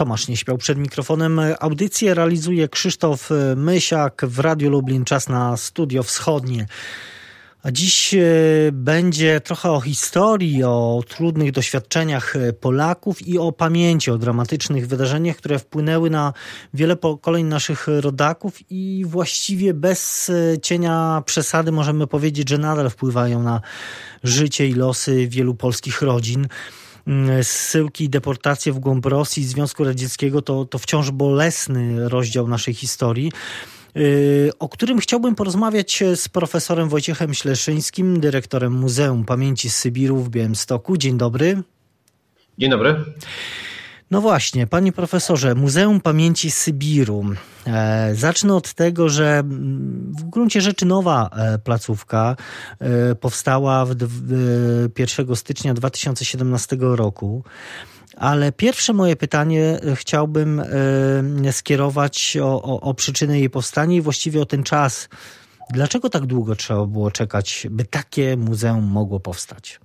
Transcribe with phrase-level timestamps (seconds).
[0.00, 1.40] Tomasz nie śpiał przed mikrofonem.
[1.60, 5.04] Audycję realizuje Krzysztof Mysiak w Radiu Lublin.
[5.04, 6.66] Czas na Studio Wschodnie.
[7.62, 8.18] A dziś e,
[8.72, 15.58] będzie trochę o historii, o trudnych doświadczeniach Polaków i o pamięci, o dramatycznych wydarzeniach, które
[15.58, 16.32] wpłynęły na
[16.74, 23.42] wiele pokoleń naszych rodaków i właściwie bez e, cienia przesady możemy powiedzieć, że nadal wpływają
[23.42, 23.60] na
[24.22, 26.48] życie i losy wielu polskich rodzin.
[27.06, 32.74] Mm, zsyłki i deportacje w głąb Rosji Związku Radzieckiego to, to wciąż bolesny rozdział naszej
[32.74, 33.32] historii
[33.96, 40.96] y, o którym chciałbym porozmawiać z profesorem Wojciechem Śleszyńskim, dyrektorem Muzeum Pamięci Sybiru w Białymstoku.
[40.96, 41.62] Dzień dobry.
[42.58, 43.04] Dzień dobry.
[44.10, 47.24] No właśnie, panie profesorze, Muzeum Pamięci Sybiru.
[47.66, 52.36] E, zacznę od tego, że mm, w gruncie rzeczy nowa e, placówka
[52.78, 57.44] e, powstała w 1 stycznia 2017 roku.
[58.16, 60.62] Ale pierwsze moje pytanie chciałbym
[61.50, 62.94] skierować o, o, o
[63.28, 65.08] jej powstania i właściwie o ten czas.
[65.70, 69.80] Dlaczego tak długo trzeba było czekać, by takie muzeum mogło powstać?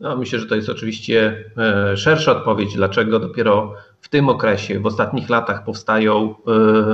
[0.00, 4.86] No, myślę, że to jest oczywiście e, szersza odpowiedź, dlaczego dopiero w tym okresie, w
[4.86, 6.34] ostatnich latach powstają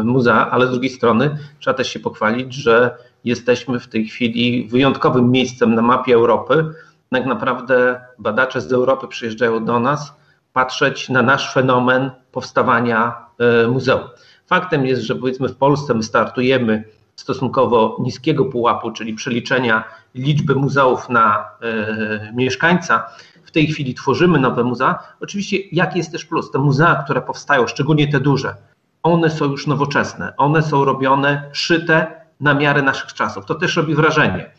[0.01, 4.69] e, muzea, ale z drugiej strony trzeba też się pochwalić, że jesteśmy w tej chwili
[4.69, 6.65] wyjątkowym miejscem na mapie Europy.
[7.11, 10.15] Tak naprawdę badacze z Europy przyjeżdżają do nas
[10.53, 14.03] patrzeć na nasz fenomen powstawania e, muzeum.
[14.47, 16.85] Faktem jest, że powiedzmy w Polsce my startujemy
[17.17, 23.07] stosunkowo niskiego pułapu, czyli przeliczenia liczby muzeów na e, mieszkańca.
[23.45, 24.99] W tej chwili tworzymy nowe muzea.
[25.21, 26.51] Oczywiście, jaki jest też plus?
[26.51, 28.55] Te muzea, które powstają, szczególnie te duże,
[29.03, 33.47] one są już nowoczesne, one są robione, szyte na miarę naszych czasów.
[33.47, 34.51] To też robi wrażenie.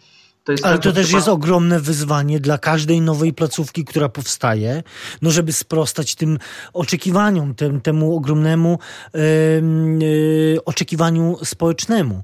[0.44, 4.84] To Ale to też jest ogromne wyzwanie dla każdej nowej placówki, która powstaje,
[5.22, 6.38] no żeby sprostać tym
[6.74, 8.80] oczekiwaniom, temu ogromnemu
[9.14, 12.22] yy, oczekiwaniu społecznemu.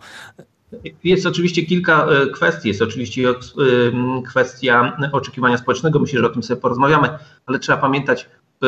[1.03, 2.67] Jest oczywiście kilka e, kwestii.
[2.67, 3.33] Jest oczywiście
[4.27, 5.99] kwestia oczekiwania społecznego.
[5.99, 7.09] Myślę, że o tym sobie porozmawiamy,
[7.45, 8.29] ale trzeba pamiętać,
[8.63, 8.67] e,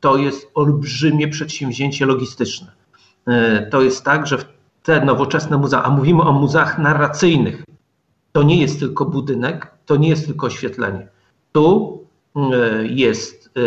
[0.00, 2.72] to jest olbrzymie przedsięwzięcie logistyczne.
[3.26, 4.38] E, to jest tak, że
[4.82, 7.64] te nowoczesne muzea, a mówimy o muzeach narracyjnych,
[8.34, 11.08] to nie jest tylko budynek, to nie jest tylko oświetlenie.
[11.52, 12.00] Tu
[12.36, 12.40] e,
[12.86, 13.60] jest e,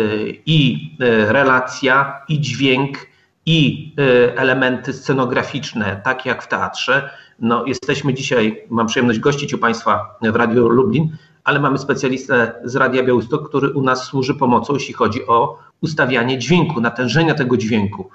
[0.46, 2.98] i e, relacja, i dźwięk,
[3.46, 3.94] i
[4.36, 7.10] elementy scenograficzne, tak jak w teatrze.
[7.38, 12.76] No, jesteśmy dzisiaj, mam przyjemność gościć u Państwa w Radiu Lublin, ale mamy specjalistę z
[12.76, 18.10] Radia Białystok, który u nas służy pomocą, jeśli chodzi o ustawianie dźwięku, natężenia tego dźwięku,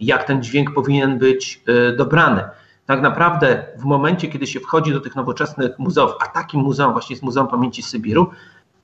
[0.00, 1.64] jak ten dźwięk powinien być
[1.96, 2.44] dobrany
[2.88, 7.14] tak naprawdę w momencie, kiedy się wchodzi do tych nowoczesnych muzeów, a takim muzeum właśnie
[7.14, 8.30] jest Muzeum Pamięci Sybiru,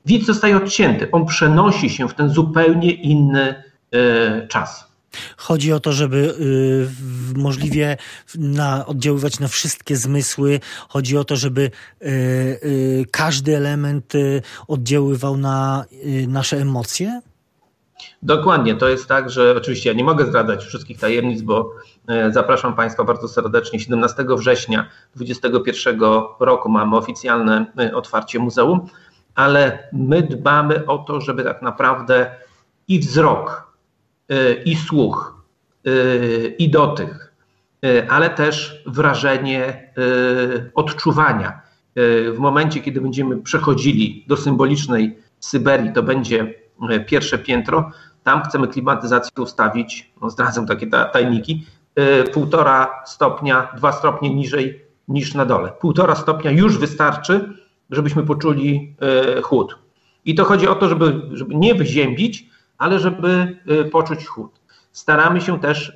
[0.07, 1.11] widz zostaje odcięty.
[1.11, 4.95] On przenosi się w ten zupełnie inny y, czas.
[5.37, 6.35] Chodzi o to, żeby
[7.37, 7.97] y, możliwie
[8.35, 10.61] na, oddziaływać na wszystkie zmysły.
[10.89, 14.13] Chodzi o to, żeby y, y, każdy element
[14.69, 15.85] oddziaływał na
[16.29, 17.21] nasze emocje?
[18.23, 21.71] Dokładnie, to jest tak, że oczywiście ja nie mogę zdradzać wszystkich tajemnic, bo
[22.31, 23.81] zapraszam Państwa bardzo serdecznie.
[23.81, 26.01] 17 września 2021
[26.41, 28.87] roku mamy oficjalne e, otwarcie muzeum,
[29.35, 32.31] ale my dbamy o to, żeby tak naprawdę
[32.89, 33.73] i wzrok,
[34.29, 35.35] e, i słuch,
[36.59, 37.33] i dotyk,
[38.09, 39.93] ale też wrażenie
[40.75, 41.61] odczuwania.
[42.33, 46.55] W momencie, kiedy będziemy przechodzili do symbolicznej Syberii, to będzie
[47.07, 47.91] pierwsze piętro,
[48.23, 51.67] tam chcemy klimatyzację ustawić, no zdradzam takie tajniki,
[52.33, 55.73] półtora stopnia, dwa stopnie niżej niż na dole.
[55.81, 57.53] Półtora stopnia już wystarczy,
[57.91, 58.97] żebyśmy poczuli
[59.39, 59.79] y, chłód.
[60.25, 64.61] I to chodzi o to, żeby, żeby nie wyziębić, ale żeby y, poczuć chłód.
[64.93, 65.93] Staramy się też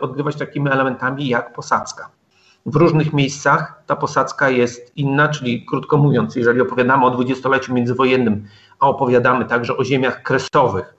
[0.00, 2.10] odgrywać takimi elementami jak posadzka.
[2.66, 8.46] W różnych miejscach ta posadzka jest inna, czyli krótko mówiąc, jeżeli opowiadamy o dwudziestoleciu międzywojennym,
[8.80, 10.94] a opowiadamy także o ziemiach kresowych,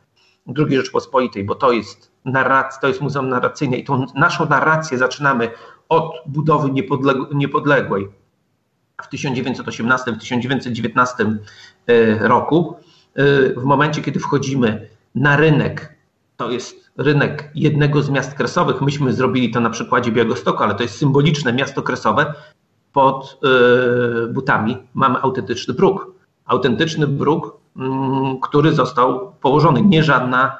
[0.57, 5.51] II Rzeczpospolitej, bo to jest, narracja, to jest muzeum narracyjne i tą naszą narrację zaczynamy
[5.89, 6.69] od budowy
[7.33, 8.07] niepodległej
[9.03, 11.25] w 1918, w 1919
[11.88, 12.75] e, roku.
[13.15, 13.24] E,
[13.59, 15.95] w momencie, kiedy wchodzimy na rynek,
[16.38, 18.81] to jest rynek jednego z miast kresowych.
[18.81, 22.33] Myśmy zrobili to na przykładzie Białegostoku, ale to jest symboliczne miasto kresowe.
[22.94, 26.13] Pod e, butami mamy autentyczny bruk.
[26.45, 30.57] Autentyczny bruk Mm, który został położony, nie żadna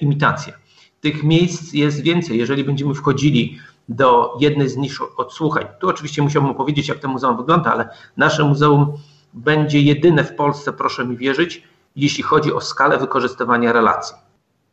[0.00, 0.54] imitacja.
[1.00, 2.38] Tych miejsc jest więcej.
[2.38, 3.58] Jeżeli będziemy wchodzili
[3.88, 8.44] do jednej z niż odsłuchań, tu oczywiście musiałbym opowiedzieć, jak to muzeum wygląda, ale nasze
[8.44, 8.92] muzeum
[9.32, 11.62] będzie jedyne w Polsce, proszę mi wierzyć,
[11.96, 14.16] jeśli chodzi o skalę wykorzystywania relacji.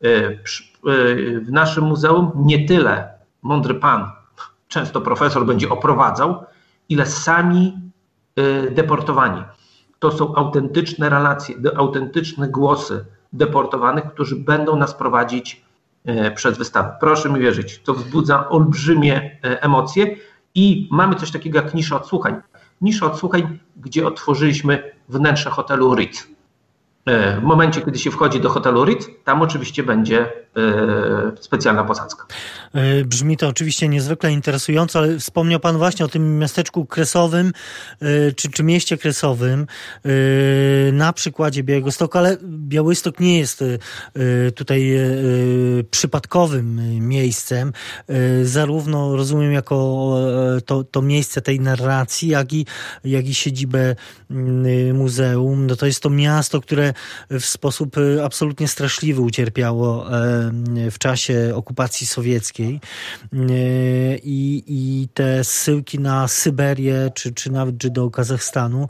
[0.03, 0.37] E,
[1.39, 3.09] w naszym muzeum nie tyle
[3.41, 4.11] mądry pan,
[4.67, 6.43] często profesor będzie oprowadzał,
[6.89, 7.73] ile sami
[8.71, 9.43] deportowani.
[9.99, 15.66] To są autentyczne relacje, autentyczne głosy deportowanych, którzy będą nas prowadzić
[16.35, 16.95] przez wystawę.
[16.99, 20.15] Proszę mi wierzyć, to wzbudza olbrzymie emocje
[20.55, 22.35] i mamy coś takiego jak nisza odsłuchań.
[22.81, 26.27] Nisza odsłuchań, gdzie otworzyliśmy wnętrze hotelu Ritz.
[27.05, 30.46] E, w momencie, kiedy się wchodzi do hotelu Ritz, tam oczywiście będzie e,
[31.39, 32.25] specjalna posadzka.
[32.73, 37.53] E, brzmi to oczywiście niezwykle interesująco, ale wspomniał Pan właśnie o tym miasteczku kresowym,
[38.35, 39.67] czy, czy mieście kresowym
[40.93, 43.63] na przykładzie Białegostoku, ale Białystok nie jest
[44.55, 44.97] tutaj
[45.91, 47.73] przypadkowym miejscem,
[48.43, 49.77] zarówno rozumiem jako
[50.65, 52.65] to, to miejsce tej narracji, jak i,
[53.03, 53.95] jak i siedzibę
[54.93, 55.67] muzeum.
[55.67, 56.93] No to jest to miasto, które
[57.29, 57.95] w sposób
[58.25, 60.46] absolutnie straszliwy ucierpiało e,
[60.91, 62.79] w czasie okupacji sowieckiej
[63.33, 63.37] e,
[64.17, 68.87] i, i te zsyłki na Syberię czy, czy nawet czy do Kazachstanu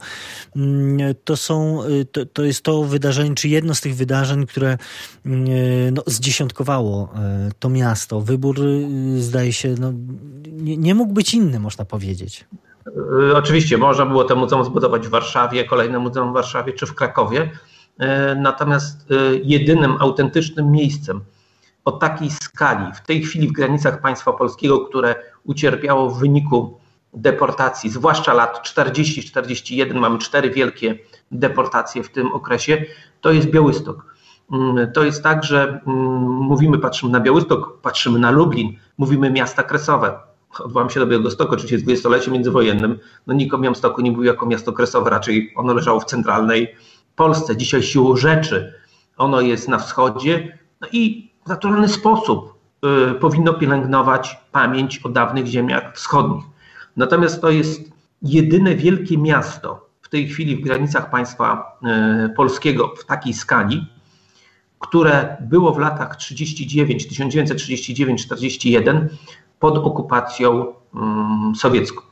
[0.56, 4.78] mm, to są, y, to, to jest to wydarzenie, czy jedno z tych wydarzeń, które
[5.26, 5.48] mm,
[5.94, 8.20] no, zdziesiątkowało e, to miasto.
[8.20, 9.92] Wybór y, zdaje się, no,
[10.52, 12.44] nie, nie mógł być inny, można powiedzieć.
[13.34, 17.50] Oczywiście można było to muzeum zbudować w Warszawie, kolejne muzeum w Warszawie czy w Krakowie.
[18.36, 19.06] Natomiast
[19.44, 21.20] jedynym autentycznym miejscem
[21.88, 25.14] o takiej skali, w tej chwili w granicach państwa polskiego, które
[25.44, 26.78] ucierpiało w wyniku
[27.14, 30.98] deportacji, zwłaszcza lat 40-41, mamy cztery wielkie
[31.30, 32.84] deportacje w tym okresie,
[33.20, 34.14] to jest Białystok.
[34.52, 39.62] Mm, to jest tak, że mm, mówimy, patrzymy na Białystok, patrzymy na Lublin, mówimy miasta
[39.62, 40.18] kresowe.
[40.60, 42.98] Odwołam się do Białegostoku, oczywiście dwudziestolecie międzywojennym.
[43.26, 46.74] No nikt o Białymstoku nie mówił jako miasto kresowe, raczej ono leżało w centralnej
[47.16, 47.56] Polsce.
[47.56, 48.74] Dzisiaj siłą rzeczy
[49.16, 52.54] ono jest na wschodzie no i w naturalny sposób
[53.10, 56.44] y, powinno pielęgnować pamięć o dawnych ziemiach wschodnich.
[56.96, 57.90] Natomiast to jest
[58.22, 61.78] jedyne wielkie miasto w tej chwili w granicach państwa
[62.26, 63.86] y, polskiego w takiej skali,
[64.78, 69.06] które było w latach 39, 1939-41
[69.58, 72.02] pod okupacją mm, sowiecką.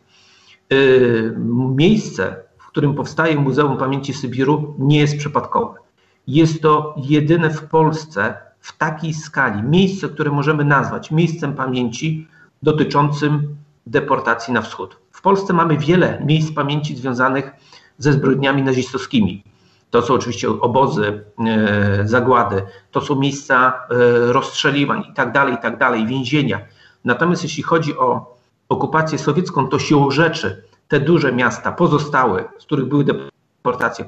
[0.72, 1.34] Y,
[1.76, 2.36] miejsce,
[2.76, 5.78] którym powstaje Muzeum Pamięci Sybiru, nie jest przypadkowe.
[6.26, 8.34] Jest to jedyne w Polsce
[8.66, 12.28] w takiej skali miejsce, które możemy nazwać miejscem pamięci
[12.62, 14.96] dotyczącym deportacji na wschód.
[15.10, 17.50] W Polsce mamy wiele miejsc pamięci związanych
[17.98, 19.42] ze zbrodniami nazistowskimi.
[19.90, 25.58] To są oczywiście obozy, e, zagłady, to są miejsca e, rozstrzeliwań i tak dalej, i
[25.58, 26.60] tak więzienia.
[27.04, 28.36] Natomiast jeśli chodzi o
[28.68, 33.35] okupację sowiecką, to siłą rzeczy te duże miasta pozostałe, z których były deportacje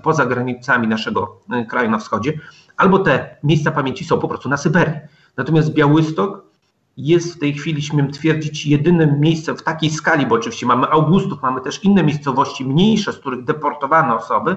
[0.03, 2.33] poza granicami naszego e, kraju na wschodzie,
[2.77, 4.95] albo te miejsca pamięci są po prostu na Syberii.
[5.37, 6.49] Natomiast Białystok
[6.97, 11.43] jest w tej chwili, śmiem twierdzić, jedynym miejscem w takiej skali, bo oczywiście mamy Augustów,
[11.43, 14.57] mamy też inne miejscowości mniejsze, z których deportowano osoby,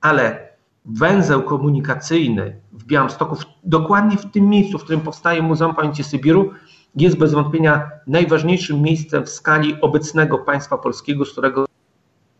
[0.00, 0.48] ale
[0.84, 6.50] węzeł komunikacyjny w Białymstoku, dokładnie w tym miejscu, w którym powstaje Muzeum Pamięci Sybiru,
[6.96, 11.66] jest bez wątpienia najważniejszym miejscem w skali obecnego państwa polskiego, z którego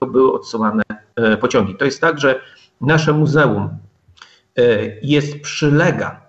[0.01, 0.83] były odsyłane
[1.41, 1.75] pociągi.
[1.75, 2.41] To jest tak, że
[2.81, 3.69] nasze muzeum
[4.57, 4.63] e,
[5.03, 6.27] jest przylega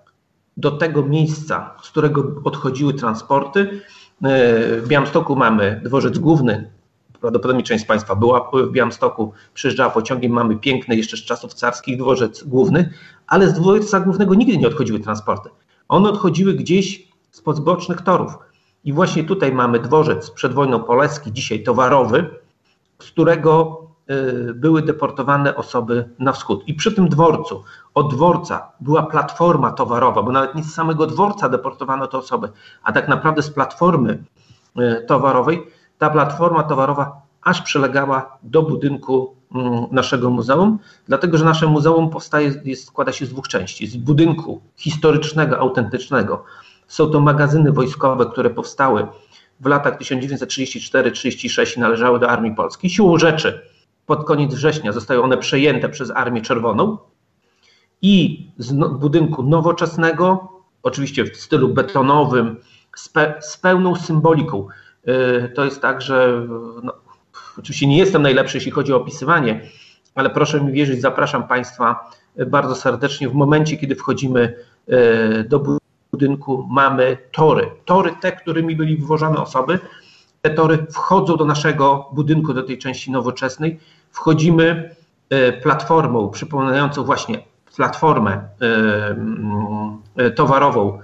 [0.56, 3.60] do tego miejsca, z którego odchodziły transporty.
[3.60, 6.70] E, w Białymstoku mamy dworzec główny,
[7.20, 11.98] prawdopodobnie część z Państwa była w Białymstoku, przyjeżdżała pociągiem, mamy piękny jeszcze z czasów carskich
[11.98, 12.90] dworzec główny,
[13.26, 15.48] ale z dworca głównego nigdy nie odchodziły transporty.
[15.88, 18.32] One odchodziły gdzieś z podbocznych torów.
[18.84, 22.30] I właśnie tutaj mamy dworzec przed wojną Poleski, dzisiaj towarowy,
[22.98, 23.87] z którego
[24.54, 26.62] były deportowane osoby na wschód.
[26.66, 31.48] I przy tym dworcu, od dworca była platforma towarowa, bo nawet nie z samego dworca
[31.48, 32.48] deportowano te osoby,
[32.82, 34.24] a tak naprawdę z platformy
[34.78, 35.66] y, towarowej.
[35.98, 42.52] Ta platforma towarowa aż przylegała do budynku mm, naszego muzeum, dlatego że nasze muzeum powstaje,
[42.64, 43.86] jest, składa się z dwóch części.
[43.86, 46.44] Z budynku historycznego, autentycznego,
[46.86, 49.06] są to magazyny wojskowe, które powstały
[49.60, 52.90] w latach 1934-36 i należały do Armii Polskiej.
[52.90, 53.62] Siłą rzeczy
[54.08, 56.98] pod koniec września zostały one przejęte przez Armię Czerwoną
[58.02, 62.56] i z no, budynku nowoczesnego, oczywiście w stylu betonowym,
[62.96, 64.66] z, pe z pełną symboliką.
[65.06, 66.46] Yy, to jest tak, że
[66.82, 66.92] no,
[67.58, 69.60] oczywiście nie jestem najlepszy, jeśli chodzi o opisywanie,
[70.14, 72.10] ale proszę mi wierzyć, zapraszam Państwa
[72.46, 74.54] bardzo serdecznie w momencie, kiedy wchodzimy
[74.86, 77.70] yy, do budynku budynku mamy tory.
[77.84, 79.78] Tory te, którymi byli wywożone osoby,
[80.42, 83.80] te tory wchodzą do naszego budynku, do tej części nowoczesnej.
[84.10, 84.94] Wchodzimy
[85.30, 87.38] e, platformą przypominającą właśnie
[87.76, 88.44] platformę e,
[90.16, 90.98] e, towarową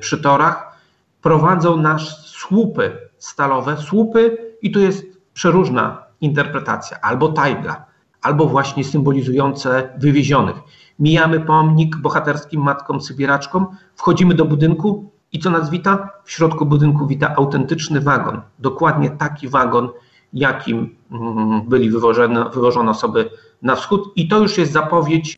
[0.00, 0.78] przy torach,
[1.22, 7.84] prowadzą nasz słupy stalowe, słupy i tu jest przeróżna interpretacja, albo tajga,
[8.22, 10.56] albo właśnie symbolizujące wywiezionych.
[10.98, 16.10] Mijamy pomnik bohaterskim matkom Sybieraczkom, wchodzimy do budynku i co nas wita?
[16.24, 18.40] W środku budynku wita autentyczny wagon.
[18.58, 19.88] Dokładnie taki wagon,
[20.32, 23.30] jakim mm, byli wywożone, wywożone osoby
[23.62, 24.12] na wschód.
[24.16, 25.36] I to już jest zapowiedź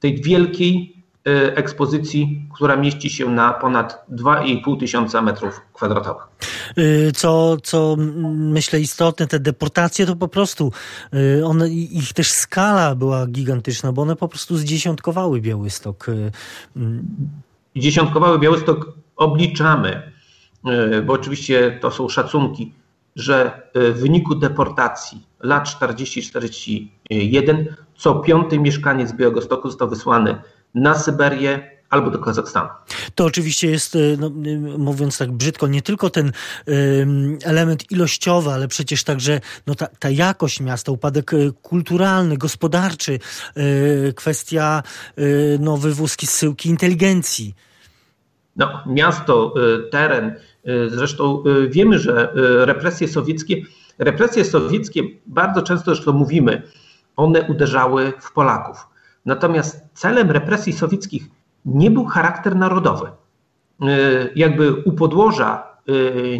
[0.00, 6.22] tej wielkiej e, ekspozycji, która mieści się na ponad 2,5 tysiąca metrów kwadratowych.
[6.78, 7.96] Y, co, co
[8.34, 10.72] myślę istotne, te deportacje to po prostu,
[11.14, 16.06] y, one, ich też skala była gigantyczna, bo one po prostu zdziesiątkowały Białystok.
[17.76, 20.12] Dziesiątkowały Białystok obliczamy,
[21.06, 22.72] bo oczywiście to są szacunki,
[23.16, 27.64] że w wyniku deportacji lat 40-41
[27.96, 30.42] co piąty mieszkaniec Białegostoku został wysłany
[30.74, 32.68] na Syberię, albo do Kazachstanu.
[33.14, 36.32] To oczywiście jest, y, no, y, mówiąc tak brzydko, nie tylko ten
[37.44, 43.18] element ilościowy, ale przecież także no, ta, ta jakość miasta, upadek y, kulturalny, gospodarczy,
[44.16, 44.82] kwestia
[45.60, 47.54] no, wywózki zsyłki inteligencji.
[48.56, 49.54] No, miasto,
[49.90, 50.34] teren,
[50.88, 52.32] zresztą wiemy, że
[52.64, 53.62] represje sowieckie,
[53.98, 56.62] represje sowieckie, bardzo często zresztą mówimy,
[57.16, 58.86] one uderzały w Polaków.
[59.26, 61.28] Natomiast celem represji sowieckich
[61.64, 63.06] nie był charakter narodowy.
[63.06, 63.88] E,
[64.34, 65.76] jakby u podłoża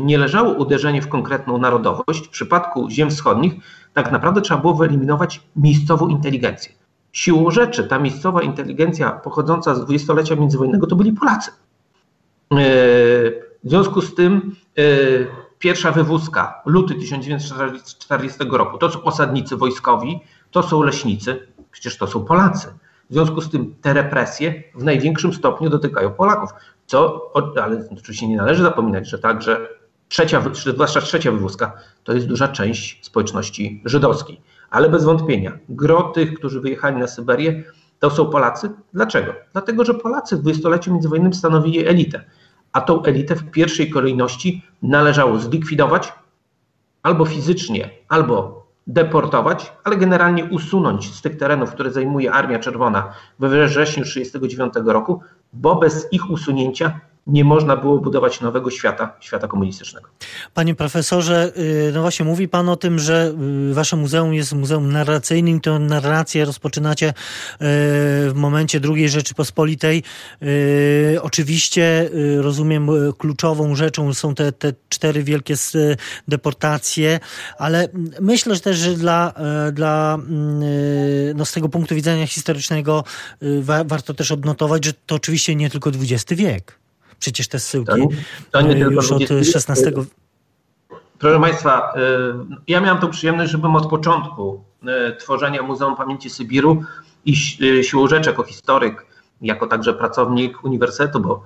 [0.01, 3.55] nie leżało uderzenie w konkretną narodowość, w przypadku ziem wschodnich
[3.95, 6.73] tak naprawdę trzeba było wyeliminować miejscową inteligencję.
[7.13, 11.51] Siłą rzeczy ta miejscowa inteligencja pochodząca z dwudziestolecia międzywojennego to byli Polacy.
[13.65, 14.57] E, w związku z tym
[15.59, 20.21] pierwsza wywózka, luty 1940 roku, to są osadnicy wojskowi,
[20.51, 22.69] to są leśnicy, przecież to są Polacy.
[23.11, 26.51] W związku z tym te represje w największym stopniu dotykają Polaków.
[26.87, 27.33] Co,
[27.63, 29.69] ale oczywiście nie należy zapominać, że także
[30.09, 31.73] trzecia, zwłaszcza trzecia wywózka,
[32.05, 34.41] to jest duża część społeczności żydowskiej.
[34.71, 37.65] Ale bez wątpienia, gro tych, którzy wyjechali na Syberię,
[37.99, 38.71] to są Polacy.
[38.95, 39.33] Dlaczego?
[39.53, 42.25] Dlatego, że Polacy w dwudziestoleciu międzywojennym stanowili elitę.
[42.77, 46.13] A tą elitę w pierwszej kolejności należało zlikwidować
[47.03, 53.49] albo fizycznie, albo deportować, ale generalnie usunąć z tych terenów, które zajmuje Armia Czerwona we
[53.49, 55.21] wrześniu 1939 roku,
[55.53, 60.09] bo bez ich usunięcia nie można było budować nowego świata, świata komunistycznego.
[60.55, 63.35] Panie profesorze, y, no właśnie mówi pan o tym, że
[63.71, 67.15] y, wasze muzeum jest muzeum narracyjnym, tę narrację rozpoczynacie y,
[67.61, 70.03] w momencie II Rzeczypospolitej.
[71.23, 75.55] Oczywiście rozumiem kluczową rzeczą są te, te cztery wielkie
[76.29, 77.21] deportacje,
[77.59, 77.89] ale
[78.21, 79.33] myślę też, że dla,
[79.73, 80.19] dla
[81.35, 83.05] no z tego punktu widzenia historycznego
[83.85, 86.86] warto też odnotować, że to oczywiście nie tylko XX wiek.
[87.19, 88.03] Przecież te syłki
[88.51, 89.93] to, to nie już od XVI.
[91.19, 92.01] Proszę Państwa, y,
[92.69, 94.65] ja miałem tą przyjemność, żebym od początku
[95.13, 96.83] y, tworzenia Muzeum Pamięci Sybiru
[97.25, 99.07] i y, siłą rzeczy jako historyk,
[99.41, 101.45] jako także pracownik uniwersytetu, bo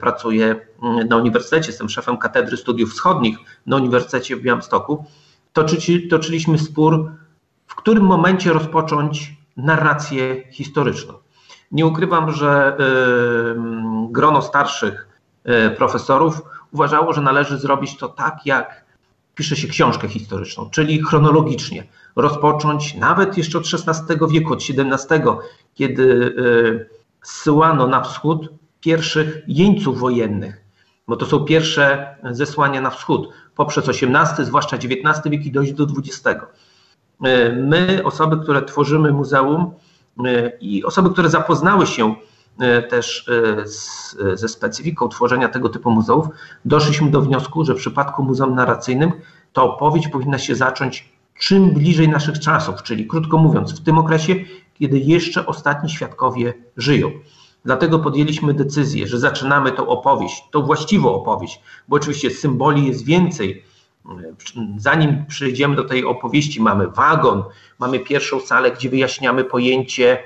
[0.00, 0.66] pracuję
[1.08, 5.04] na uniwersytecie, jestem szefem Katedry Studiów Wschodnich na Uniwersytecie w Białymstoku,
[5.52, 7.12] toczy, toczyliśmy spór,
[7.66, 11.14] w którym momencie rozpocząć narrację historyczną.
[11.72, 12.76] Nie ukrywam, że
[14.10, 15.08] grono starszych
[15.48, 18.84] y, profesorów uważało, że należy zrobić to tak, jak
[19.34, 21.86] pisze się książkę historyczną, czyli chronologicznie.
[22.16, 25.22] Rozpocząć nawet jeszcze od XVI wieku, od XVII,
[25.74, 26.88] kiedy y,
[27.22, 28.48] zsyłano na wschód
[28.80, 30.64] pierwszych jeńców wojennych,
[31.08, 35.86] bo to są pierwsze zesłania na wschód, poprzez XVIII, zwłaszcza XIX wiek i dojść do
[35.98, 36.42] XX.
[37.26, 39.74] Y, my, osoby, które tworzymy muzeum
[40.60, 42.14] i osoby, które zapoznały się
[42.58, 46.26] E, też e, ze specyfiką tworzenia tego typu muzeów,
[46.64, 49.12] doszliśmy do wniosku, że w przypadku muzeum narracyjnym
[49.52, 51.08] ta opowieść powinna się zacząć
[51.38, 54.34] czym bliżej naszych czasów, czyli krótko mówiąc, w tym okresie,
[54.78, 57.10] kiedy jeszcze ostatni świadkowie żyją.
[57.64, 63.64] Dlatego podjęliśmy decyzję, że zaczynamy tą opowieść, tą właściwą opowieść, bo oczywiście symboli jest więcej.
[64.76, 67.42] Zanim przejdziemy do tej opowieści, mamy wagon,
[67.78, 70.18] mamy pierwszą salę, gdzie wyjaśniamy pojęcie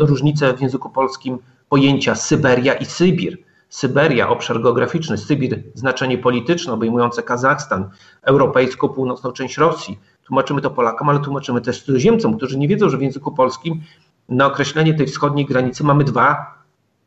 [0.00, 3.38] różnice w języku polskim pojęcia Syberia i Sybir.
[3.68, 7.90] Syberia, obszar geograficzny, Sybir, znaczenie polityczne obejmujące Kazachstan,
[8.22, 9.98] europejską północną część Rosji.
[10.24, 13.82] Tłumaczymy to Polakom, ale tłumaczymy też cudzoziemcom, którzy nie wiedzą, że w języku polskim
[14.28, 16.54] na określenie tej wschodniej granicy mamy dwa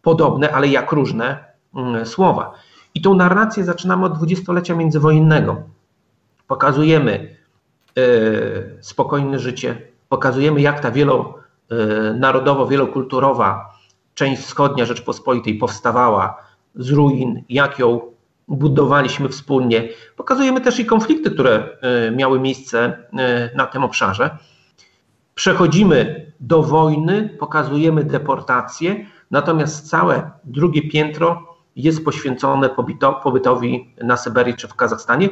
[0.02, 1.44] podobne, ale jak różne
[1.76, 2.54] mm, słowa.
[2.94, 5.64] I tą narrację zaczynamy od dwudziestolecia międzywojennego.
[6.50, 7.38] Pokazujemy
[7.96, 11.40] yy, spokojne życie, pokazujemy jak ta wielo
[11.72, 13.74] Y, narodowo-wielokulturowa
[14.14, 16.38] część wschodnia Rzeczpospolitej powstawała
[16.76, 18.02] z ruin, jak ją
[18.48, 19.90] budowaliśmy wspólnie.
[20.16, 21.70] Pokazujemy też i konflikty, które
[22.16, 22.98] miały miejsce
[23.56, 24.38] na tym obszarze.
[25.36, 32.70] Przechodzimy do wojny, pokazujemy deportacje, natomiast całe drugie piętro jest poświęcone
[33.24, 35.30] pobytowi na Syberii czy w Kazachstanie.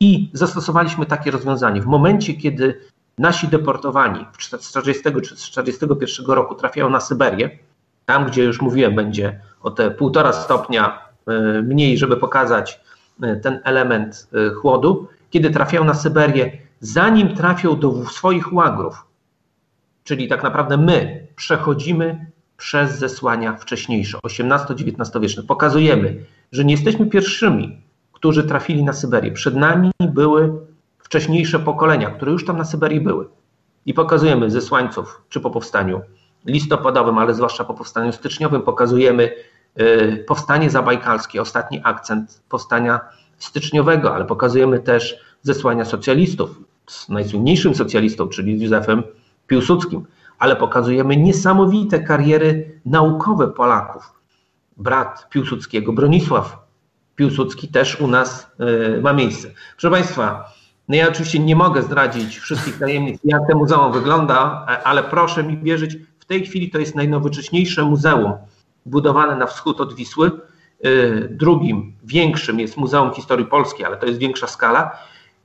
[0.00, 1.82] I zastosowaliśmy takie rozwiązanie.
[1.82, 2.80] W momencie, kiedy
[3.18, 7.58] nasi deportowani w 40 czy 41 roku trafiają na Syberię,
[8.04, 12.80] tam gdzie już mówiłem, będzie o te półtora stopnia e, mniej, żeby pokazać
[13.22, 19.04] e, ten element e, chłodu, kiedy trafiają na Syberię, zanim trafią do swoich łagrów,
[20.04, 25.42] czyli tak naprawdę my przechodzimy przez zesłania wcześniejsze, XVIII-XIX wieczne.
[25.42, 27.80] Pokazujemy, że nie jesteśmy pierwszymi,
[28.18, 29.32] którzy trafili na Syberię.
[29.32, 30.52] Przed nami były
[30.98, 33.28] wcześniejsze pokolenia, które już tam na Syberii były.
[33.86, 36.00] I pokazujemy zesłańców, czy po powstaniu
[36.46, 39.30] listopadowym, ale zwłaszcza po powstaniu styczniowym, pokazujemy
[39.80, 43.00] y, powstanie zabajkalskie, ostatni akcent powstania
[43.38, 49.02] styczniowego, ale pokazujemy też zesłania socjalistów z najsłynniejszym socjalistą, czyli z Józefem
[49.46, 50.06] Piłsudskim,
[50.38, 54.12] ale pokazujemy niesamowite kariery naukowe Polaków.
[54.76, 56.67] Brat Piłsudskiego, Bronisław
[57.18, 58.50] Piłsudski też u nas
[58.96, 59.48] e, ma miejsce.
[59.72, 60.52] Proszę Państwa,
[60.88, 65.44] no ja oczywiście nie mogę zdradzić wszystkich tajemnic, jak to muzeum wygląda, e, ale proszę
[65.44, 68.32] mi wierzyć, w tej chwili to jest najnowocześniejsze muzeum
[68.86, 70.30] budowane na wschód od Wisły.
[70.30, 70.90] E,
[71.28, 74.98] drugim, większym jest Muzeum Historii Polskiej, ale to jest większa skala.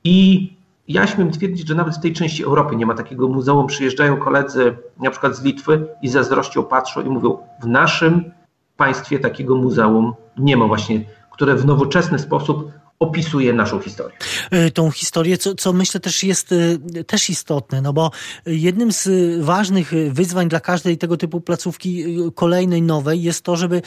[0.04, 0.48] I
[0.88, 3.66] ja śmiem twierdzić, że nawet w tej części Europy nie ma takiego muzeum.
[3.66, 8.32] Przyjeżdżają koledzy na przykład z Litwy i zazdrością patrzą i mówią, w naszym
[8.76, 11.04] państwie takiego muzeum nie ma właśnie
[11.34, 14.16] które w nowoczesny sposób opisuje naszą historię.
[14.50, 18.10] E, tą historię, co, co myślę też jest e, też istotne, no bo
[18.46, 19.08] jednym z
[19.44, 23.82] ważnych wyzwań dla każdej tego typu placówki e, kolejnej, nowej jest to, żeby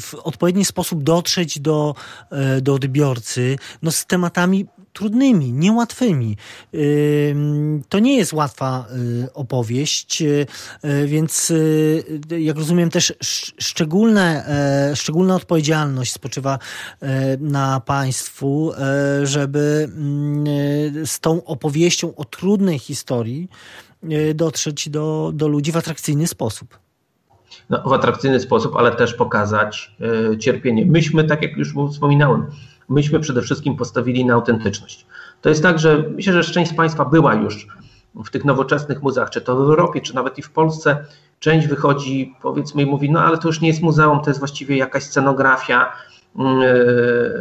[0.00, 1.94] w odpowiedni sposób dotrzeć do,
[2.62, 6.36] do odbiorcy no, z tematami trudnymi, niełatwymi.
[7.88, 8.86] To nie jest łatwa
[9.24, 10.46] y, opowieść, y,
[11.06, 12.04] więc y,
[12.38, 13.12] jak rozumiem też
[13.58, 14.44] szczególne,
[14.94, 16.58] szczególna odpowiedzialność spoczywa
[17.38, 18.72] na państwu,
[19.22, 23.48] żeby mm, z tą opowieścią o trudnej historii
[24.34, 26.78] dotrzeć do, do ludzi w atrakcyjny sposób.
[27.70, 29.96] No, w atrakcyjny sposób, ale też pokazać
[30.38, 30.86] cierpienie.
[30.86, 32.46] Myśmy, tak jak już wspominałem,
[32.92, 35.06] myśmy przede wszystkim postawili na autentyczność.
[35.40, 37.66] To jest tak, że myślę, że część z Państwa była już
[38.24, 41.04] w tych nowoczesnych muzeach, czy to w Europie, czy nawet i w Polsce.
[41.38, 44.76] Część wychodzi, powiedzmy, i mówi: No, ale to już nie jest muzeum, to jest właściwie
[44.76, 45.92] jakaś scenografia.
[46.36, 46.58] Mm,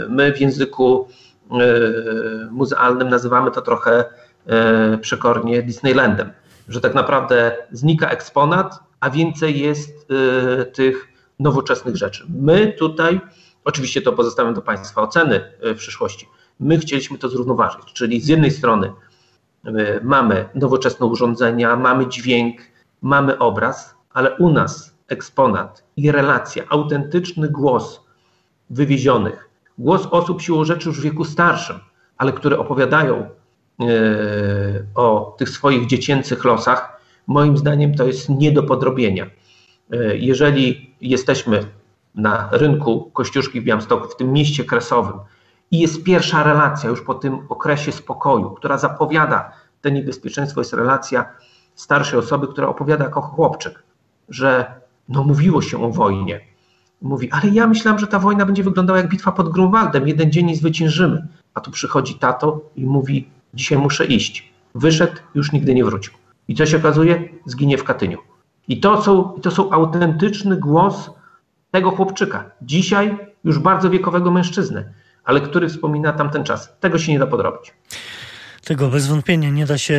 [0.09, 1.07] my w języku
[1.51, 1.55] e,
[2.51, 4.05] muzealnym nazywamy to trochę
[4.47, 6.31] e, przekornie Disneylandem,
[6.67, 11.07] że tak naprawdę znika eksponat, a więcej jest e, tych
[11.39, 12.25] nowoczesnych rzeczy.
[12.41, 13.21] My tutaj
[13.63, 16.27] Oczywiście to pozostawiam do Państwa oceny e, w przyszłości.
[16.59, 18.91] My chcieliśmy to zrównoważyć, czyli z jednej strony
[19.65, 19.71] e,
[20.03, 22.61] mamy nowoczesne urządzenia, mamy dźwięk,
[23.01, 28.01] mamy obraz, ale u nas eksponat i relacja, autentyczny głos
[28.69, 31.79] wywiezionych, głos osób siłą rzeczy już w wieku starszym,
[32.17, 33.29] ale które opowiadają e,
[34.95, 39.29] o tych swoich dziecięcych losach, moim zdaniem to jest nie do podrobienia.
[40.13, 41.65] Jeżeli jesteśmy
[42.15, 45.19] na rynku Kościuszki w Białymstoku, w tym mieście kresowym.
[45.71, 50.61] I jest pierwsza relacja już po tym okresie spokoju, która zapowiada to niebezpieczeństwo.
[50.61, 51.25] Jest relacja
[51.75, 53.83] starszej osoby, która opowiada jako chłopczyk,
[54.29, 54.73] że
[55.09, 56.41] no mówiło się o wojnie.
[57.01, 60.07] Mówi, ale ja myślałam, że ta wojna będzie wyglądała jak bitwa pod Grunwaldem.
[60.07, 61.27] Jeden dzień i zwyciężymy.
[61.53, 64.53] A tu przychodzi tato i mówi, dzisiaj muszę iść.
[64.75, 66.13] Wyszedł, już nigdy nie wrócił.
[66.47, 67.29] I co się okazuje?
[67.45, 68.17] Zginie w Katyniu.
[68.67, 71.11] I to są, to są autentyczny głos
[71.71, 76.73] tego chłopczyka, dzisiaj już bardzo wiekowego mężczyzny, ale który wspomina tamten czas.
[76.79, 77.73] Tego się nie da podrobić.
[78.63, 79.93] Tego bez wątpienia nie da się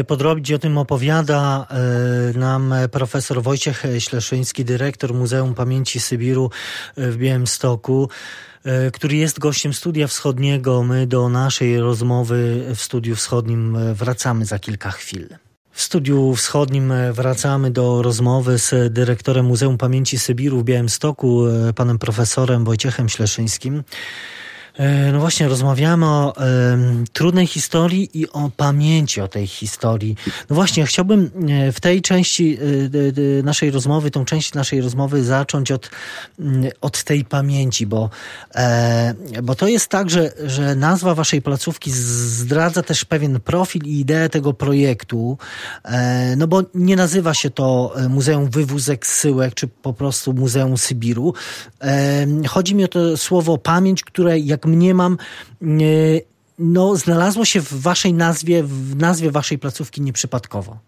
[0.00, 0.52] e, podrobić.
[0.52, 1.66] O tym opowiada
[2.34, 6.50] e, nam profesor Wojciech Śleszyński, dyrektor Muzeum Pamięci Sybiru
[6.96, 8.08] w Białymstoku
[8.92, 10.82] który jest gościem Studia Wschodniego.
[10.82, 15.28] My do naszej rozmowy w Studiu Wschodnim wracamy za kilka chwil.
[15.78, 21.72] W studiu wschodnim e, wracamy do rozmowy z dyrektorem Muzeum Pamięci Sybiru w Białymstoku, e,
[21.72, 23.82] panem profesorem Wojciechem Śleszyńskim.
[24.78, 26.34] E, no właśnie, rozmawiamy o
[27.12, 30.16] trudnej historii i o pamięci o tej historii.
[30.50, 32.58] No właśnie, chciałbym e, w tej części
[33.40, 35.90] e, naszej rozmowy, tą część naszej rozmowy zacząć od,
[36.80, 38.10] od tej pamięci, bo,
[39.42, 44.28] bo to jest tak, że, że nazwa waszej placówki zdradza też pewien profil i ideę
[44.28, 45.38] tego projektu,
[46.36, 51.34] no bo nie nazywa się to Muzeum Wywózek Syłek, czy po prostu Muzeum Sybiru.
[52.48, 55.16] Chodzi mi o to słowo pamięć, które jak mniemam,
[56.58, 60.78] no, znalazło się w waszej nazwie, w nazwie waszej placówki nieprzypadkowo.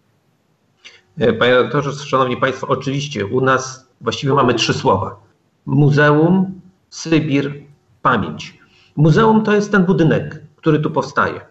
[1.17, 5.19] E, panie redaktorze, szanowni państwo, oczywiście u nas właściwie mamy trzy słowa.
[5.65, 7.63] Muzeum, Sybir,
[8.01, 8.59] pamięć.
[8.95, 11.41] Muzeum to jest ten budynek, który tu powstaje.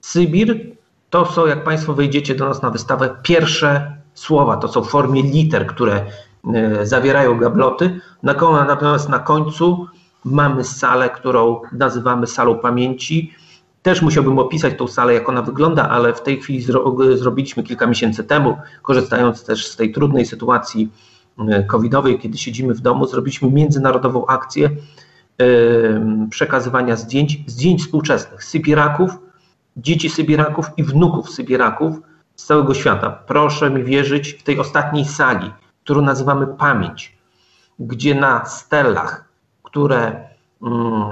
[0.00, 0.76] Sybir
[1.10, 5.22] to są, jak państwo wejdziecie do nas na wystawę, pierwsze słowa, to są w formie
[5.22, 6.06] liter, które
[6.54, 8.00] e, zawierają gabloty.
[8.22, 9.88] Natomiast na końcu
[10.24, 13.34] Mamy salę, którą nazywamy salą pamięci.
[13.82, 17.86] Też musiałbym opisać tą salę, jak ona wygląda, ale w tej chwili zro zrobiliśmy kilka
[17.86, 20.90] miesięcy temu, korzystając też z tej trudnej sytuacji
[21.48, 24.70] e, covidowej, kiedy siedzimy w domu, zrobiliśmy międzynarodową akcję
[26.30, 29.10] przekazywania zdjęć, zdjęć współczesnych Sybiraków,
[29.76, 31.96] dzieci Sybiraków i wnuków Sybiraków
[32.36, 33.10] z całego świata.
[33.10, 35.50] Proszę mi wierzyć, w tej ostatniej sali,
[35.84, 37.16] którą nazywamy Pamięć,
[37.78, 39.24] gdzie na stelach
[39.74, 40.28] które
[40.62, 41.02] mm,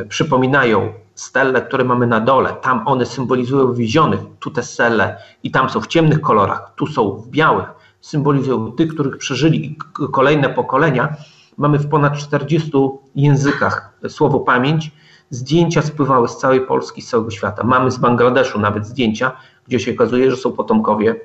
[0.00, 2.52] e, przypominają stelle, które mamy na dole.
[2.62, 7.10] Tam one symbolizują więzionych, tu te stelle i tam są w ciemnych kolorach, tu są
[7.10, 7.66] w białych.
[8.00, 9.78] Symbolizują tych, których przeżyli
[10.12, 11.16] kolejne pokolenia.
[11.56, 12.70] Mamy w ponad 40
[13.14, 14.92] językach słowo pamięć.
[15.30, 17.64] Zdjęcia spływały z całej Polski, z całego świata.
[17.64, 19.32] Mamy z Bangladeszu nawet zdjęcia,
[19.66, 21.16] gdzie się okazuje, że są potomkowie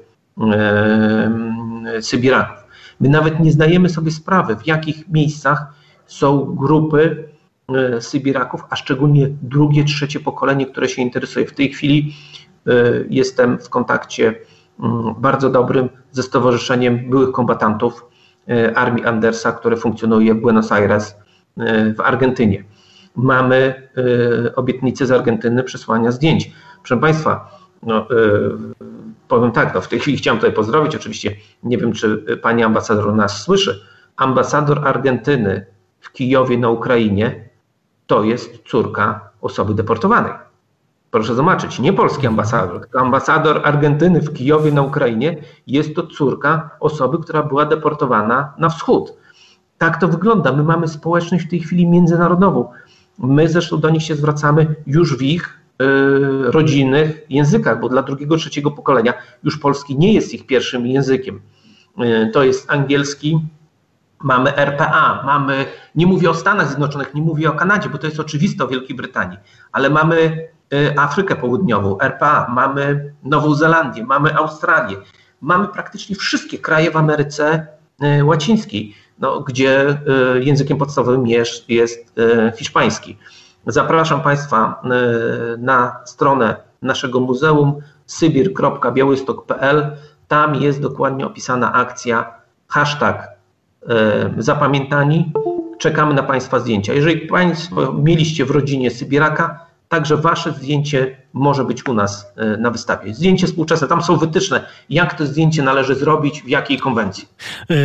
[0.42, 2.64] e, Sybiraków.
[3.00, 5.83] My nawet nie zdajemy sobie sprawy, w jakich miejscach
[6.14, 7.28] są grupy
[7.76, 11.46] e, Sybiraków, a szczególnie drugie, trzecie pokolenie, które się interesuje.
[11.46, 12.16] W tej chwili
[12.68, 12.72] e,
[13.10, 14.36] jestem w kontakcie
[14.80, 18.06] mm, bardzo dobrym ze Stowarzyszeniem Byłych Kombatantów
[18.50, 21.16] e, Armii Andersa, które funkcjonuje w Buenos Aires
[21.98, 22.64] w Argentynie.
[23.16, 23.90] Mamy
[24.56, 26.52] obietnicę z Argentyny przesłania zdjęć.
[26.78, 28.08] Proszę Państwa, no,
[29.28, 33.16] powiem tak, no w tej chwili chciałem tutaj pozdrowić, oczywiście nie wiem, czy pani ambasador
[33.16, 33.80] nas słyszy.
[34.18, 35.66] Ambasador Argentyny
[36.04, 37.50] w Kijowie na Ukrainie
[38.08, 40.34] to jest córka osoby deportowanej.
[41.12, 45.38] Proszę zobaczyć, nie polski ambasador, tylko ambasador Argentyny w Kijowie na Ukrainie
[45.68, 49.14] jest to córka osoby, która była deportowana na wschód.
[49.78, 50.54] Tak to wygląda.
[50.54, 52.70] My mamy społeczność w tej chwili międzynarodową.
[53.20, 58.38] My zresztą do nich się zwracamy już w ich y, rodzinnych językach, bo dla drugiego,
[58.38, 59.14] trzeciego pokolenia
[59.44, 61.42] już polski nie jest ich pierwszym językiem.
[62.00, 63.40] Y, to jest angielski,
[64.24, 68.20] mamy RPA, mamy, nie mówię o Stanach Zjednoczonych, nie mówię o Kanadzie, bo to jest
[68.20, 69.38] oczywiste o Wielkiej Brytanii,
[69.72, 74.98] ale mamy y, Afrykę Południową, RPA, mamy Nową Zelandię, mamy Australię,
[75.42, 77.68] mamy praktycznie wszystkie kraje w Ameryce
[78.20, 79.90] y, Łacińskiej, no, gdzie
[80.36, 82.16] y, językiem podstawowym jest, jest
[82.58, 83.18] hiszpański.
[83.68, 84.82] Zapraszam Państwa
[85.58, 89.98] na stronę naszego muzeum sybir.białystok.pl.
[90.28, 92.34] Tam jest dokładnie opisana akcja
[92.68, 93.33] hashtag
[94.38, 95.32] zapamiętani.
[95.78, 96.94] Czekamy na Państwa zdjęcia.
[96.94, 102.72] Jeżeli Państwo mieliście w rodzinie Sybiraka, także Wasze zdjęcie może być u nas e, na
[102.72, 103.14] wystawie.
[103.14, 107.28] Zdjęcie współczesne, tam są wytyczne, jak to zdjęcie należy zrobić, w jakiej konwencji.
[107.70, 107.76] E,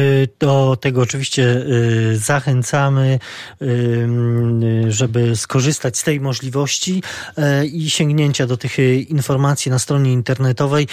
[0.40, 1.66] do tego oczywiście
[2.12, 3.18] e, zachęcamy,
[4.88, 7.02] żeby skorzystać z tej możliwości
[7.72, 10.86] i sięgnięcia do tych informacji na stronie internetowej.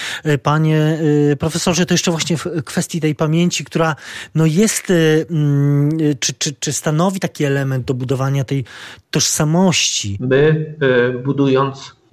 [0.44, 1.00] Panie
[1.40, 3.96] profesorze, to jeszcze właśnie w kwestii tej pamięci, która
[4.36, 4.94] no jest,
[6.20, 8.66] czy, czy, czy stanowi taki element do budowania tej
[9.12, 10.18] tożsamości?
[10.20, 10.76] My
[11.26, 12.05] budując Mm,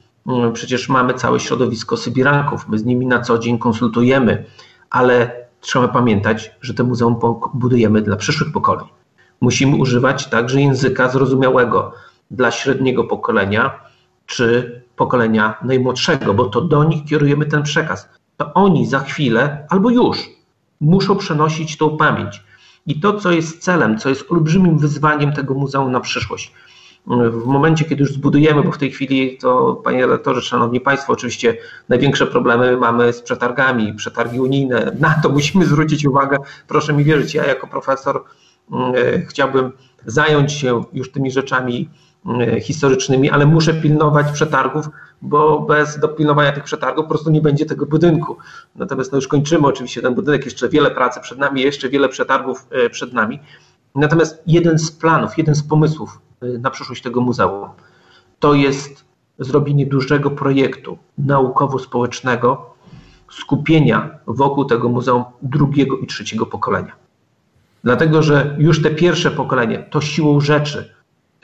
[0.52, 4.44] przecież mamy całe środowisko Sybiranków, my z nimi na co dzień konsultujemy,
[4.90, 7.16] ale trzeba pamiętać, że to muzeum
[7.54, 8.86] budujemy dla przyszłych pokoleń.
[9.40, 11.92] Musimy używać także języka zrozumiałego
[12.30, 13.80] dla średniego pokolenia
[14.26, 18.08] czy pokolenia najmłodszego, bo to do nich kierujemy ten przekaz.
[18.36, 20.30] To oni za chwilę albo już
[20.80, 22.42] muszą przenosić tą pamięć.
[22.86, 26.52] I to, co jest celem, co jest olbrzymim wyzwaniem tego muzeum na przyszłość,
[27.06, 31.56] w momencie, kiedy już zbudujemy, bo w tej chwili to, panie redaktorze, szanowni państwo, oczywiście
[31.88, 36.38] największe problemy mamy z przetargami, przetargi unijne, na to musimy zwrócić uwagę.
[36.68, 38.24] Proszę mi wierzyć, ja jako profesor
[38.72, 39.72] mm, e, chciałbym
[40.06, 41.88] zająć się już tymi rzeczami
[42.26, 44.88] mm, historycznymi, ale muszę pilnować przetargów,
[45.22, 48.36] bo bez dopilnowania tych przetargów po prostu nie będzie tego budynku.
[48.76, 52.66] Natomiast no już kończymy oczywiście ten budynek, jeszcze wiele pracy przed nami, jeszcze wiele przetargów
[52.70, 53.38] e, przed nami.
[53.94, 56.18] Natomiast jeden z planów, jeden z pomysłów
[56.58, 57.68] na przyszłość tego muzeum
[58.42, 59.04] to jest
[59.38, 62.56] zrobienie dużego projektu naukowo-społecznego,
[63.30, 66.92] skupienia wokół tego muzeum drugiego i trzeciego pokolenia.
[67.84, 70.94] Dlatego, że już te pierwsze pokolenie to siłą rzeczy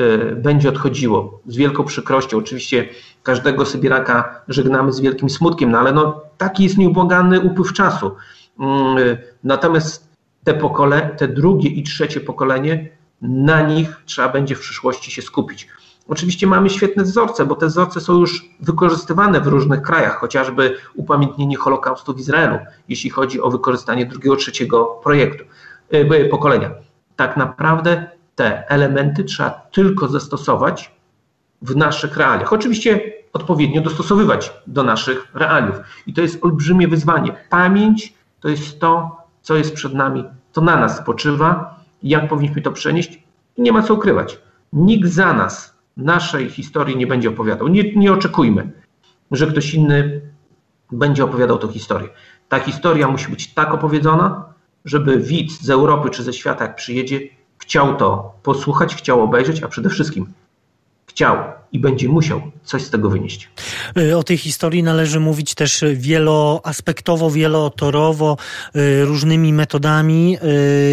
[0.01, 2.39] y, będzie odchodziło z wielką przykrością.
[2.39, 2.89] Oczywiście
[3.23, 8.07] każdego Sybiraka żegnamy z wielkim smutkiem, no ale no, taki jest nieubłagany upływ czasu.
[8.09, 10.09] Y, natomiast
[10.45, 15.69] te, pokole, te drugie i trzecie pokolenie, na nich trzeba będzie w przyszłości się skupić.
[16.09, 21.57] Oczywiście mamy świetne wzorce, bo te wzorce są już wykorzystywane w różnych krajach, chociażby upamiętnienie
[21.57, 25.45] Holokaustu w Izraelu, jeśli chodzi o wykorzystanie drugiego, trzeciego projektu,
[25.91, 26.71] yy, pokolenia.
[27.17, 30.95] Tak naprawdę te elementy trzeba tylko zastosować
[31.63, 32.53] w naszych realiach.
[32.53, 35.77] Oczywiście odpowiednio dostosowywać do naszych realiów.
[36.07, 37.37] I to jest olbrzymie wyzwanie.
[37.51, 41.78] Pamięć to jest to, co jest przed nami, to na nas spoczywa.
[42.03, 43.23] Jak powinniśmy to przenieść?
[43.59, 44.39] Nie ma co ukrywać.
[44.73, 47.69] Nikt za nas naszej historii nie będzie opowiadał.
[47.69, 48.73] Nie, nie oczekujmy,
[49.31, 50.21] że ktoś inny
[50.93, 52.09] będzie opowiadał tę historię.
[52.49, 54.45] Ta historia musi być tak opowiedzona,
[54.85, 57.21] żeby widz z Europy czy ze świata, jak przyjedzie,
[57.59, 60.33] chciał to posłuchać, chciał obejrzeć, a przede wszystkim
[61.07, 61.37] chciał
[61.73, 63.51] i będzie musiał coś z tego wynieść.
[63.99, 68.37] Y, o tej historii należy mówić też wieloaspektowo, wielotorowo,
[68.77, 70.39] y, różnymi metodami.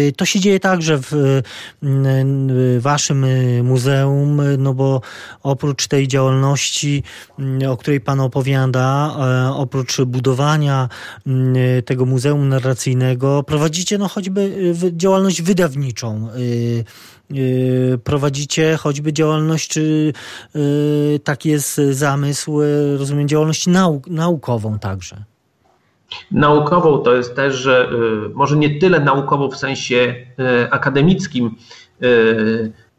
[0.08, 1.42] Y, to się dzieje także w
[2.78, 3.26] waszym
[3.62, 5.00] muzeum, no bo
[5.42, 7.02] oprócz tej działalności,
[7.68, 9.16] o której pan opowiada,
[9.54, 10.88] oprócz budowania
[11.84, 16.28] tego muzeum narracyjnego, prowadzicie no choćby działalność wydawniczą
[18.04, 19.78] prowadzicie choćby działalność,
[21.24, 25.24] taki jest zamysł, y, rozumiem, działalność nauk naukową także.
[26.30, 27.90] Naukową to jest też, że
[28.34, 30.14] może nie tyle naukową w sensie
[30.70, 31.56] akademickim,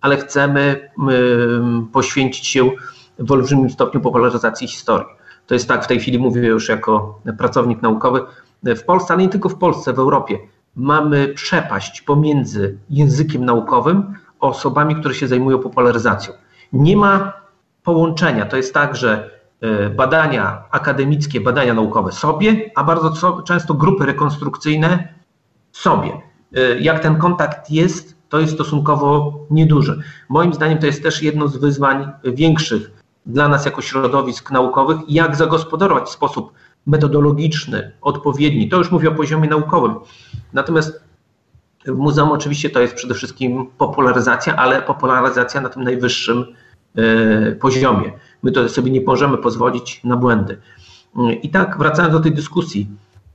[0.02, 0.90] ale chcemy
[1.94, 2.72] poświęcić się
[3.20, 5.08] w olbrzymim stopniu popularyzacji historii.
[5.48, 8.22] To jest tak, w tej chwili mówię już jako pracownik naukowy.
[8.64, 10.40] W Polsce, ale nie tylko w Polsce, w Europie
[10.76, 16.34] mamy przepaść pomiędzy językiem naukowym a osobami, które się zajmują popularyzacją.
[16.74, 17.34] Nie ma
[17.88, 18.46] połączenia.
[18.46, 19.30] To jest tak, że
[19.62, 25.14] e, badania akademickie, badania naukowe sobie, a bardzo często grupy rekonstrukcyjne
[25.72, 26.12] sobie.
[26.56, 30.02] E, jak ten kontakt jest, to jest stosunkowo nieduży.
[30.30, 32.92] Moim zdaniem to jest też jedno z wyzwań większych
[33.26, 36.54] dla nas jako środowisk naukowych, jak zagospodarować w sposób
[36.86, 38.70] metodologiczny, odpowiedni.
[38.70, 39.96] To już mówię o poziomie naukowym.
[40.54, 41.02] Natomiast
[41.86, 46.67] w muzeum oczywiście to jest przede wszystkim popularyzacja, ale popularyzacja na tym najwyższym e,
[47.60, 48.12] poziomie.
[48.44, 50.58] My to sobie nie możemy pozwolić na błędy.
[51.42, 52.88] I tak, wracając do tej dyskusji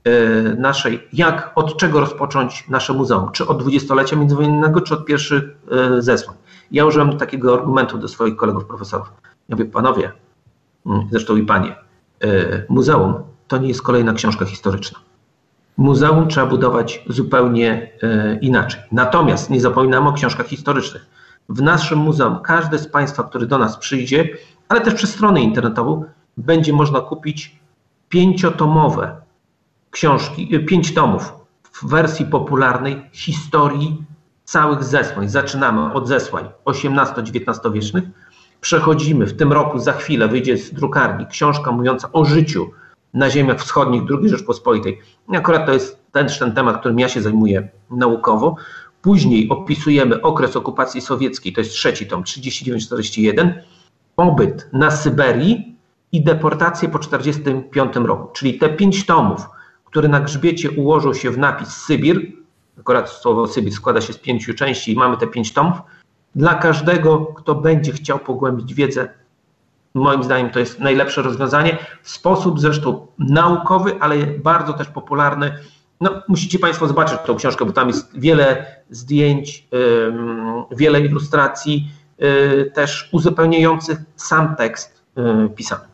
[0.03, 0.11] e,
[0.55, 3.31] naszej, jak, od czego rozpocząć nasze muzeum?
[3.31, 6.35] Czy od dwudziestolecia międzywojennego, czy od pierwszych e, zesłań?
[6.71, 9.13] Ja użyłem takiego argumentu do swoich kolegów profesorów.
[9.49, 10.11] Ja mówię, panowie,
[10.85, 11.75] mm, zresztą i panie,
[12.69, 13.13] muzeum
[13.47, 14.99] to nie jest kolejna książka historyczna.
[15.77, 18.81] Muzeum trzeba budować zupełnie e, inaczej.
[18.91, 21.05] Natomiast nie zapominamy o książkach historycznych.
[21.49, 24.29] W naszym muzeum każdy z Państwa, który do nas przyjdzie,
[24.69, 26.05] ale też przez stronę internetową,
[26.37, 27.59] będzie można kupić
[28.09, 29.21] pięciotomowe
[29.91, 34.03] książki, e, pięć tomów w wersji popularnej historii
[34.43, 35.29] całych zesłań.
[35.29, 38.03] Zaczynamy od zesłań XVIII-XIX wiecznych.
[38.61, 42.71] Przechodzimy w tym roku, za chwilę wyjdzie z drukarni książka mówiąca o życiu
[43.13, 44.99] na ziemiach wschodnich II Rzeczpospolitej.
[45.33, 48.55] Akurat to jest ten, ten temat, którym ja się zajmuję naukowo.
[49.03, 53.53] Później opisujemy okres okupacji sowieckiej, to jest trzeci tom, 39-41,
[54.15, 55.75] pobyt na Syberii
[56.11, 58.33] i deportację po 1945 roku.
[58.33, 59.45] Czyli te pięć tomów,
[59.85, 62.31] które na grzbiecie ułożą się w napis Sybir,
[62.79, 65.77] akurat słowo Sybir składa się z pięciu części i mamy te pięć tomów,
[66.35, 69.09] dla każdego, kto będzie chciał pogłębić wiedzę
[69.93, 71.77] Moim zdaniem to jest najlepsze rozwiązanie.
[72.01, 75.59] W sposób zresztą naukowy, ale bardzo też popularny.
[76.03, 79.67] No, musicie Państwo zobaczyć tą książkę, bo tam jest wiele zdjęć,
[80.71, 81.91] wiele ilustracji,
[82.23, 85.92] y, też uzupełniających sam tekst y, pisany.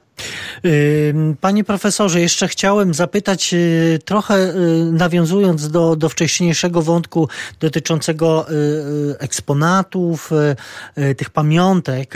[1.41, 4.55] Panie profesorze, jeszcze chciałem zapytać, y, trochę y,
[4.91, 7.29] nawiązując do, do wcześniejszego wątku
[7.59, 10.31] dotyczącego y, eksponatów,
[11.17, 12.13] tych pamiątek,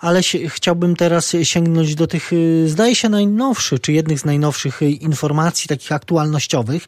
[0.00, 2.30] ale chciałbym teraz sięgnąć do tych,
[2.66, 6.84] zdaje się, najnowszych, czy jednych z najnowszych informacji, takich aktualnościowych,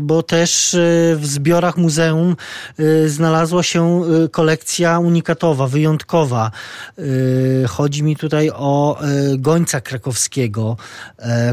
[0.00, 0.76] bo też
[1.16, 2.36] w zbiorach muzeum
[3.06, 6.50] znalazła się kolekcja unikatowa, wyjątkowa.
[7.68, 9.00] Chodzi mi tutaj o do
[9.38, 10.76] gońca krakowskiego,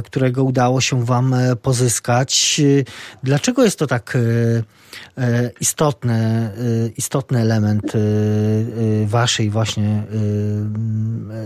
[0.04, 2.62] którego udało się wam pozyskać.
[3.24, 4.18] Dlaczego jest to tak
[5.60, 6.50] istotny,
[6.98, 7.94] istotny element
[9.06, 10.04] waszej właśnie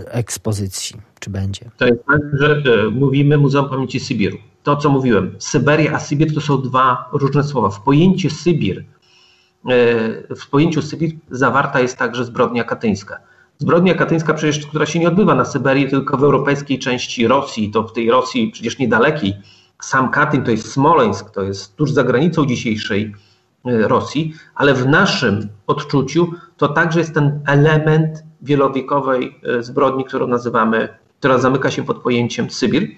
[0.06, 0.96] ekspozycji?
[1.20, 1.70] Czy będzie?
[1.76, 6.40] To jest tak, że mówimy Muzeum Pamięci Sybiru to, co mówiłem, Syberia a Sybir to
[6.40, 7.70] są dwa różne słowa.
[7.70, 13.20] W pojęciu Sybir, e, w pojęciu Sybir zawarta jest także zbrodnia katyńska.
[13.62, 17.82] Zbrodnia katyńska przecież, która się nie odbywa na Syberii, tylko w europejskiej części Rosji, to
[17.82, 19.34] w tej Rosji przecież niedalekiej.
[19.82, 23.14] Sam Katyń to jest Smoleńsk, to jest tuż za granicą dzisiejszej
[23.64, 30.26] e, Rosji, ale w naszym odczuciu to także jest ten element wielowiekowej e, zbrodni, którą
[30.26, 32.88] nazywamy, która zamyka się pod pojęciem Sybir.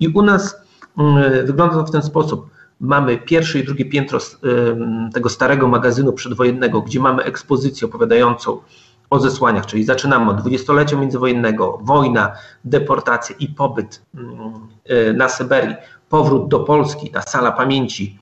[0.00, 0.64] I u nas
[0.98, 2.50] Mm, wygląda to w ten sposób.
[2.80, 4.18] Mamy pierwsze i drugie piętro
[5.14, 8.60] tego starego magazynu przedwojennego, gdzie mamy ekspozycję opowiadającą
[9.14, 12.32] o zesłaniach, czyli zaczynamy od dwudziestolecia międzywojennego, wojna,
[12.64, 14.28] deportacja i pobyt mm,
[14.90, 15.76] y, na Syberii,
[16.08, 18.18] powrót do Polski, ta sala pamięci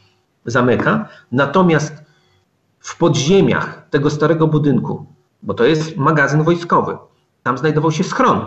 [0.46, 1.08] zamyka.
[1.32, 1.94] Natomiast
[2.78, 5.06] w podziemiach tego starego budynku,
[5.42, 6.96] bo to jest magazyn wojskowy,
[7.42, 8.40] tam znajdował się schron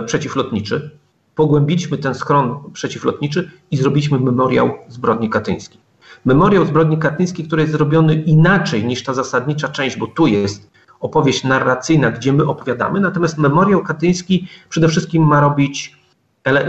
[0.00, 0.98] y, przeciwlotniczy,
[1.34, 5.80] pogłębiliśmy ten schron przeciwlotniczy i zrobiliśmy memoriał zbrodni katyńskiej.
[6.24, 11.44] Memoriał zbrodni katyńskiej, który jest zrobiony inaczej niż ta zasadnicza część, bo tu jest opowieść
[11.44, 15.96] narracyjna, gdzie my opowiadamy, natomiast memoriał katyński przede wszystkim ma robić,
[16.44, 16.66] ele,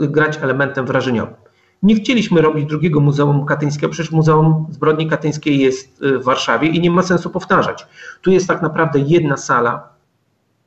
[0.00, 1.34] grać elementem wrażeniowym.
[1.82, 6.80] Nie chcieliśmy robić drugiego Muzeum Katyńskiego, przecież Muzeum Zbrodni Katyńskiej jest y, w Warszawie i
[6.80, 7.86] nie ma sensu powtarzać.
[8.22, 9.88] Tu jest tak naprawdę jedna sala,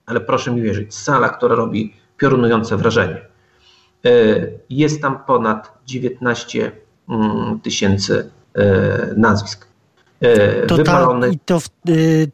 [0.05, 3.21] ale proszę mi wierzyć, sala, która robi piorunujące wrażenie.
[4.05, 4.09] E,
[4.69, 6.71] jest tam ponad 19
[7.09, 9.68] mm, tysięcy e, nazwisk.
[10.21, 11.07] E, to, ta,
[11.45, 11.59] to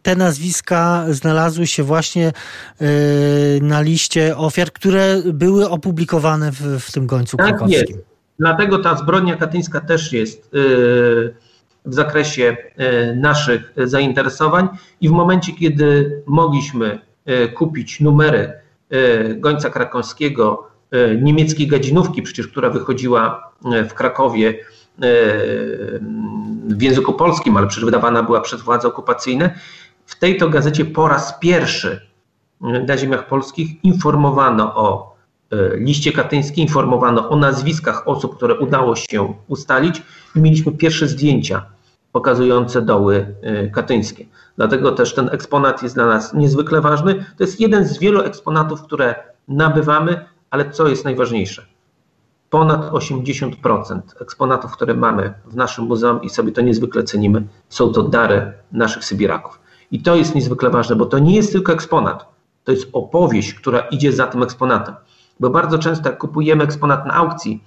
[0.02, 2.32] te nazwiska znalazły się właśnie
[3.62, 7.98] na liście ofiar, które były opublikowane w, w tym gońcu tak krakowskim.
[7.98, 8.10] Jest.
[8.40, 10.50] Dlatego ta zbrodnia katyńska też jest
[11.86, 12.58] w zakresie
[13.16, 14.68] naszych zainteresowań
[15.02, 17.00] i w momencie, kiedy mogliśmy
[17.56, 18.54] kupić numery
[19.40, 24.56] gońca krakowskiego E, niemieckiej gadzinówki, przecież która wychodziła e, w Krakowie e,
[26.68, 29.60] w języku polskim, ale przecież wydawana była przez władze okupacyjne.
[30.06, 32.08] W tej to gazecie po raz pierwszy
[32.62, 35.16] na ziemiach polskich informowano o
[35.76, 40.02] liście katyńskim, informowano o nazwiskach osób, które udało się ustalić
[40.36, 41.66] i mieliśmy pierwsze zdjęcia
[42.12, 43.36] pokazujące doły
[43.74, 44.26] katyńskie.
[44.56, 47.26] Dlatego też ten eksponat jest dla nas niezwykle ważny.
[47.38, 49.16] To jest jeden z wielu eksponatów, które
[49.48, 51.66] nabywamy ale co jest najważniejsze?
[52.50, 58.04] Ponad 80% eksponatów, które mamy w naszym muzeum i sobie to niezwykle cenimy, są to
[58.04, 59.60] dary naszych Sybiraków.
[59.92, 62.26] I to jest niezwykle ważne, bo to nie jest tylko eksponat,
[62.64, 64.96] to jest opowieść, która idzie za tym eksponatem.
[65.40, 67.64] Bo bardzo często, jak kupujemy eksponat na aukcji,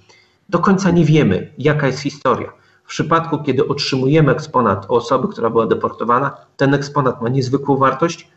[0.49, 2.51] do końca nie wiemy, jaka jest historia.
[2.83, 8.31] W przypadku, kiedy otrzymujemy eksponat o osoby, która była deportowana, ten eksponat ma niezwykłą wartość,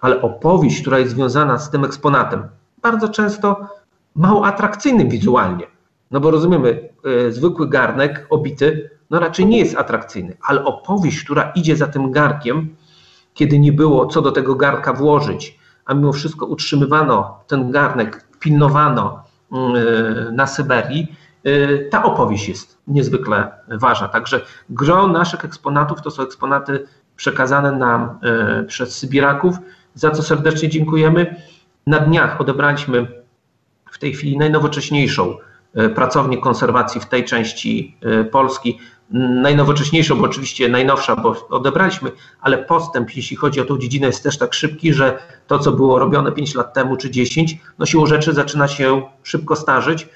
[0.00, 2.48] ale opowieść, która jest związana z tym eksponatem,
[2.82, 3.68] bardzo często
[4.14, 5.73] mało atrakcyjnym wizualnie.
[6.10, 11.52] No bo rozumiemy, e, zwykły garnek obity, no raczej nie jest atrakcyjny, ale opowieść, która
[11.54, 12.76] idzie za tym garkiem,
[13.34, 19.22] kiedy nie było co do tego garnka włożyć, a mimo wszystko utrzymywano ten garnek, pilnowano
[19.52, 24.08] mm, e, na Syberii, e, ta opowieść jest niezwykle ważna.
[24.08, 24.40] Także
[24.70, 26.86] gro naszych eksponatów to są eksponaty
[27.16, 28.18] przekazane nam
[28.66, 29.56] przez Sybiraków,
[29.94, 31.36] za co serdecznie dziękujemy.
[31.86, 33.06] Na dniach odebraliśmy
[33.90, 35.36] w tej chwili najnowocześniejszą
[35.74, 38.78] e, pracownię konserwacji w tej części e, Polski.
[39.10, 42.10] Najnowocześniejszą, bo oczywiście najnowsza, bo odebraliśmy,
[42.40, 45.98] ale postęp, jeśli chodzi o tą dziedzinę, jest też tak szybki, że to, co było
[45.98, 50.08] robione 5 lat temu czy 10, no siłą rzeczy zaczyna się szybko starzyć.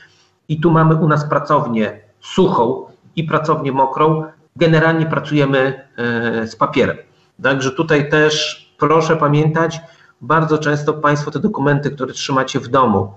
[0.49, 4.25] I tu mamy u nas pracownię suchą i pracownię mokrą.
[4.57, 6.97] Generalnie pracujemy e, z papierem.
[7.43, 9.81] Także tutaj też proszę pamiętać,
[10.21, 13.13] bardzo często Państwo te dokumenty, które trzymacie w domu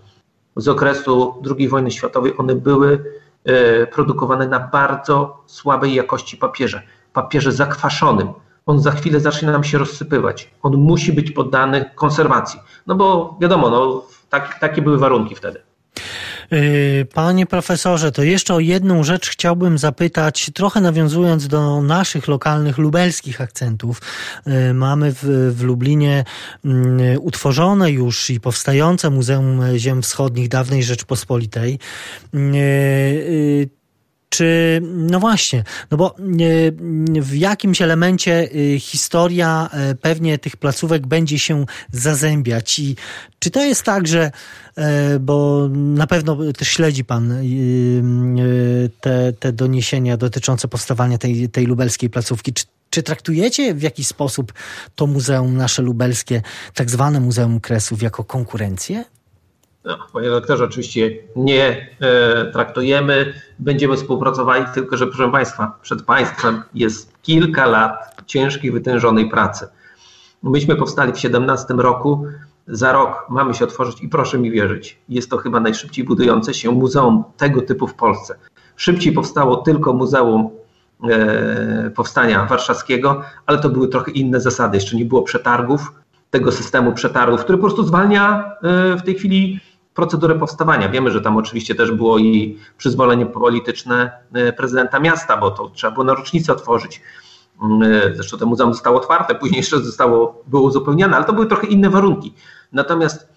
[0.56, 3.04] z okresu II wojny światowej, one były
[3.44, 6.82] e, produkowane na bardzo słabej jakości papierze,
[7.14, 8.28] papierze zakwaszonym.
[8.66, 10.52] On za chwilę zacznie nam się rozsypywać.
[10.62, 12.60] On musi być poddany konserwacji.
[12.88, 15.62] No bo wiadomo, no, tak, takie były warunki wtedy.
[16.54, 22.78] Y, panie profesorze, to jeszcze o jedną rzecz chciałbym zapytać, trochę nawiązując do naszych lokalnych
[22.78, 24.02] lubelskich akcentów.
[24.48, 25.24] Y, mamy w,
[25.58, 26.24] w Lublinie
[26.66, 31.80] mm, utworzone już i powstające Muzeum Ziem Wschodnich dawnej Rzeczpospolitej.
[34.32, 36.16] Czy no właśnie, no bo
[37.22, 39.70] w jakimś elemencie historia
[40.02, 42.96] pewnie tych placówek będzie się zazębiać i
[43.40, 44.32] czy to jest tak, że
[45.20, 47.38] bo na pewno też śledzi pan
[49.02, 52.54] te, te doniesienia dotyczące powstawania tej, tej lubelskiej placówki.
[52.54, 54.54] Czy czy traktujecie w jakiś sposób
[54.96, 56.42] to muzeum nasze lubelskie,
[56.74, 59.06] tak zwane Muzeum Kresów, jako konkurencję?
[59.86, 66.64] No, panie doktorze, oczywiście nie e, traktujemy, będziemy współpracowali, tylko że proszę Państwa, przed Państwem
[66.74, 69.68] jest kilka lat ciężkiej, wytężonej pracy.
[70.44, 72.26] Myśmy powstali w 17 roku,
[72.68, 76.72] za rok mamy się otworzyć i proszę mi wierzyć, jest to chyba najszybciej budujące się
[76.72, 78.36] muzeum tego typu w Polsce.
[78.76, 80.50] Szybciej powstało tylko Muzeum
[81.10, 84.78] E, powstania warszawskiego, ale to były trochę inne zasady.
[84.78, 85.94] Jeszcze nie było przetargów,
[86.30, 89.60] tego systemu przetargów, który po prostu zwalnia e, w tej chwili
[89.94, 90.90] procedurę powstawania.
[90.90, 95.94] Wiemy, że tam oczywiście też było i przyzwolenie polityczne e, prezydenta miasta, bo to trzeba
[95.94, 97.02] było na rocznicę otworzyć.
[98.14, 101.90] Zresztą to muzeum zostało otwarte, później jeszcze zostało, było uzupełniane, ale to były trochę inne
[101.90, 102.34] warunki.
[102.72, 103.30] Natomiast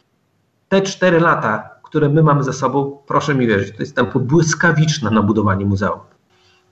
[0.69, 5.11] te cztery lata, które my mamy za sobą, proszę mi wierzyć, to jest tempo błyskawiczne
[5.11, 6.01] na budowanie muzeum.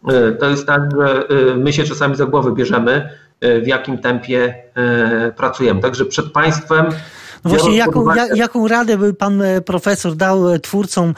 [0.08, 1.26] E, to jest tak, że
[1.56, 3.08] my się czasami za głowę bierzemy,
[3.62, 4.54] w jakim tempie
[5.36, 5.80] pracujemy.
[5.80, 6.86] Także przed państwem.
[7.44, 11.14] No właśnie, jaką, jaką radę by pan profesor dał twórcom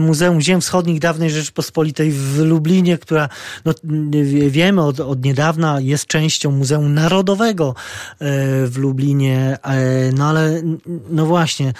[0.00, 3.28] Muzeum Ziem Wschodnich Dawnej Rzeczypospolitej w Lublinie, która
[3.64, 3.72] no,
[4.48, 7.74] wiemy od, od niedawna jest częścią Muzeum Narodowego
[8.66, 9.58] w Lublinie,
[10.14, 10.62] no ale
[11.10, 11.72] no właśnie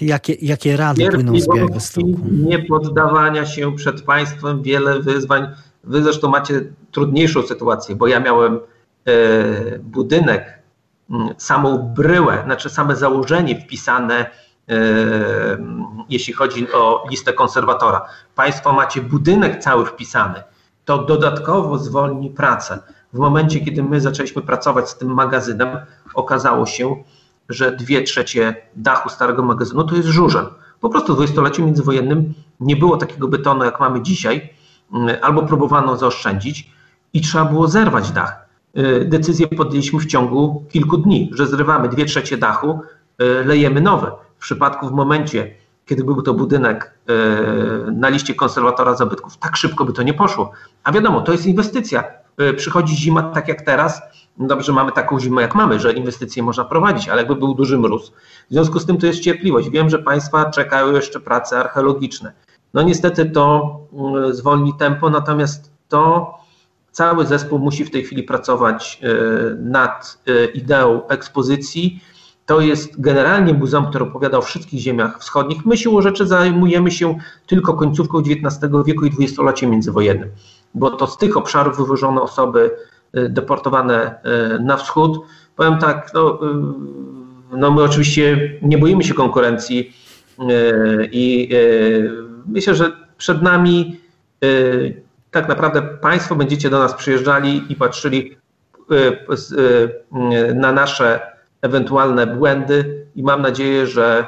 [0.00, 2.20] jakie, jakie rady płyną z Białegostoku?
[2.32, 5.46] Nie poddawania się przed państwem, wiele wyzwań.
[5.84, 6.60] Wy zresztą macie
[6.92, 10.58] trudniejszą sytuację, bo ja miałem e, budynek,
[11.38, 14.14] samą bryłę, znaczy same założenie wpisane,
[14.68, 14.74] e,
[16.08, 18.08] jeśli chodzi o listę konserwatora.
[18.34, 20.42] Państwo macie budynek cały wpisany.
[20.84, 22.78] To dodatkowo zwolni pracę.
[23.12, 25.68] W momencie, kiedy my zaczęliśmy pracować z tym magazynem,
[26.14, 26.96] okazało się,
[27.48, 30.46] że dwie trzecie dachu starego magazynu to jest żurzel.
[30.80, 34.50] Po prostu w dwudziestoleciu międzywojennym nie było takiego betonu, jak mamy dzisiaj,
[34.92, 36.70] mm, albo próbowano zaoszczędzić
[37.12, 38.43] i trzeba było zerwać dach.
[38.78, 42.80] Y, decyzję podjęliśmy w ciągu kilku dni, że zrywamy dwie trzecie dachu,
[43.22, 44.12] y, lejemy nowe.
[44.38, 45.54] W przypadku w momencie,
[45.86, 50.52] kiedy był to budynek y, na liście konserwatora zabytków, tak szybko by to nie poszło.
[50.84, 52.04] A wiadomo, to jest inwestycja.
[52.56, 54.02] Przychodzi zima tak jak teraz,
[54.38, 58.12] Dobrze, mamy taką zimę, jak mamy, że inwestycje można prowadzić, ale jakby był duży mróz.
[58.50, 59.70] W związku z tym to jest cierpliwość.
[59.70, 62.32] Wiem, że Państwa czekają jeszcze prace archeologiczne.
[62.74, 66.34] No niestety to mm, zwolni tempo, natomiast to
[66.94, 69.08] cały zespół musi w tej chwili pracować e,
[69.54, 72.00] nad e, ideą ekspozycji.
[72.46, 75.66] To jest generalnie muzeum, które opowiada o wszystkich ziemiach wschodnich.
[75.66, 80.28] My siłą rzeczy zajmujemy się tylko końcówką XIX wieku i dwudziestoleciem międzywojennym,
[80.74, 82.70] bo to z tych obszarów wywożone osoby
[83.16, 84.14] Y, deportowane
[84.60, 85.18] na wschód.
[85.56, 86.40] Powiem tak, no,
[87.52, 89.92] no my oczywiście nie boimy się konkurencji
[91.12, 91.48] i
[92.46, 94.00] myślę, że przed nami
[95.34, 98.36] tak naprawdę Państwo będziecie do nas przyjeżdżali i patrzyli
[100.54, 101.20] na nasze
[101.62, 104.26] ewentualne błędy i mam nadzieję, że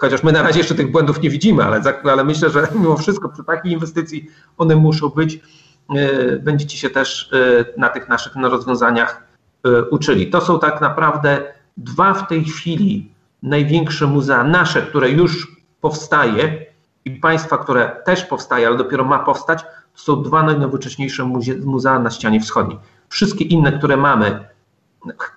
[0.00, 3.28] chociaż my na razie jeszcze tych błędów nie widzimy, ale, ale myślę, że mimo wszystko
[3.28, 5.40] przy takiej inwestycji one muszą być
[6.40, 7.30] będziecie się też
[7.76, 9.22] na tych naszych rozwiązaniach
[9.90, 10.30] uczyli.
[10.30, 11.40] To są tak naprawdę
[11.76, 13.12] dwa w tej chwili
[13.42, 16.66] największe muzea nasze, które już powstaje
[17.04, 19.64] i państwa, które też powstaje, ale dopiero ma powstać,
[19.98, 21.24] są dwa najnowocześniejsze
[21.64, 22.78] muzea na ścianie wschodniej.
[23.08, 24.48] Wszystkie inne, które mamy,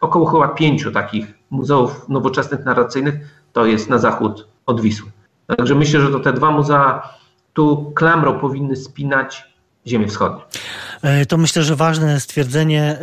[0.02, 3.16] około chyba pięciu takich muzeów nowoczesnych, narracyjnych,
[3.54, 5.12] to jest na zachód od Wisły.
[5.48, 7.10] Także myślę, że to te dwa muzea
[7.54, 9.51] tu klamrą powinny spinać
[9.88, 10.42] ziemię wschodnią.
[11.02, 13.00] E, to myślę, że ważne stwierdzenie,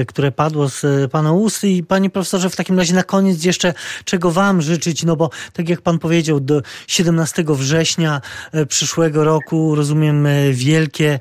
[0.00, 1.64] e, które padło z Pana ust.
[1.64, 5.68] I Panie Profesorze, w takim razie na koniec jeszcze czego Wam życzyć, no bo tak
[5.68, 8.20] jak Pan powiedział, do 17 września
[8.52, 11.18] e, przyszłego roku, rozumiem, wielkie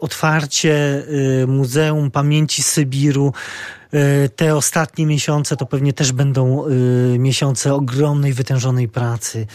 [0.00, 1.04] otwarcie
[1.46, 3.32] Muzeum Pamięci Sybiru
[4.36, 6.64] te ostatnie miesiące to pewnie też będą
[7.18, 9.46] miesiące ogromnej, wytężonej pracy.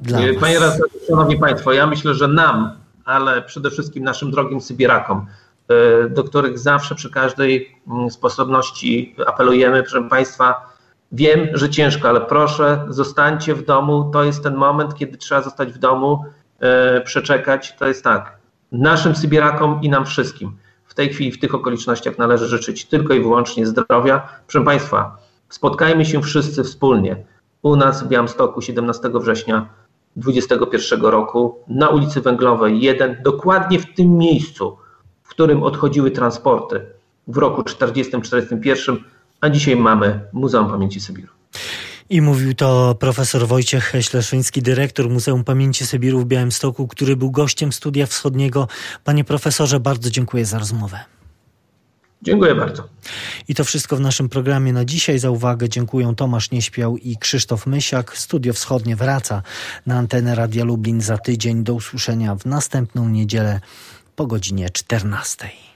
[0.00, 5.26] Dla Panie redaktorze, Szanowni Państwo, ja myślę, że nam ale przede wszystkim naszym drogim Sybierakom,
[5.68, 9.82] e, do których zawsze przy każdej mm, sposobności apelujemy.
[9.82, 10.72] Proszę Państwa,
[11.12, 14.10] wiem, że ciężko, ale proszę, zostańcie w domu.
[14.12, 16.24] To jest ten moment, kiedy trzeba zostać w domu,
[16.60, 17.76] e, przeczekać.
[17.76, 18.36] To jest tak.
[18.72, 23.20] Naszym Sybierakom i nam wszystkim w tej chwili, w tych okolicznościach należy życzyć tylko i
[23.20, 24.28] wyłącznie zdrowia.
[24.46, 25.16] Proszę Państwa,
[25.48, 27.16] spotkajmy się wszyscy wspólnie
[27.62, 29.68] u nas w Białymstoku 17 września
[30.16, 34.76] 21 roku na ulicy Węglowej 1, dokładnie w tym miejscu,
[35.22, 36.80] w którym odchodziły transporty
[37.28, 38.96] w roku 40-41,
[39.40, 41.32] a dzisiaj mamy Muzeum Pamięci Sybiru.
[42.10, 47.72] I mówił to profesor Wojciech Śleszyński, dyrektor Muzeum Pamięci Sybiru w Białymstoku, który był gościem
[47.72, 48.68] Studia Wschodniego.
[49.04, 50.98] Panie profesorze, bardzo dziękuję za rozmowę.
[52.22, 52.88] Dziękuję bardzo.
[53.48, 55.18] I to wszystko w naszym programie na dzisiaj.
[55.18, 58.16] Za uwagę dziękuję Tomasz Nieśpiał i Krzysztof Mysiak.
[58.18, 59.42] Studio Wschodnie wraca
[59.86, 61.64] na antenę Radia Lublin za tydzień.
[61.64, 63.60] Do usłyszenia w następną niedzielę
[64.16, 65.71] po godzinie 14.